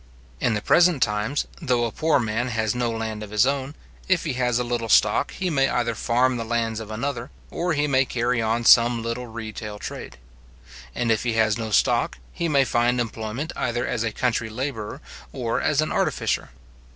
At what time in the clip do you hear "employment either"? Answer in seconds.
12.99-13.85